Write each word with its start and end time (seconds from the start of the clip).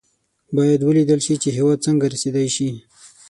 باید 0.55 0.81
ولېدل 0.83 1.19
شي 1.25 1.35
چې 1.43 1.49
هېواد 1.57 1.77
څنګه 1.85 2.05
رسېدای 2.15 2.47
شي. 2.55 2.69